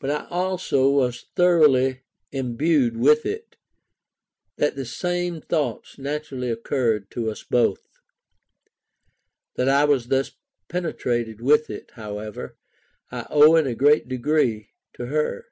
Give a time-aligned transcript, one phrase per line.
[0.00, 3.54] But I also was so thoroughly imbued with it,
[4.56, 7.86] that the same thoughts naturally occurred to us both.
[9.54, 10.32] That I was thus
[10.68, 12.56] penetrated with it, however,
[13.12, 15.46] I owe in a great degree to her.